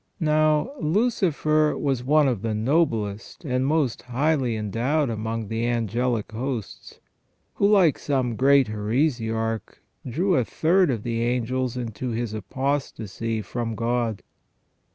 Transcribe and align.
Now 0.19 0.71
Lucifer 0.79 1.77
was 1.77 2.03
one 2.03 2.27
of 2.27 2.41
the 2.41 2.55
noblest 2.55 3.45
and 3.45 3.67
most 3.67 4.01
highly 4.01 4.55
endowed 4.55 5.11
among 5.11 5.47
the 5.47 5.67
angelic 5.67 6.31
hosts, 6.31 6.99
who 7.53 7.67
like 7.69 7.99
some 7.99 8.35
great 8.35 8.67
heresiarch 8.67 9.79
drew 10.09 10.37
a 10.37 10.43
third 10.43 10.89
of 10.89 11.03
the 11.03 11.21
angels 11.21 11.77
into 11.77 12.09
his 12.09 12.33
apostasy 12.33 13.43
from 13.43 13.75
God. 13.75 14.23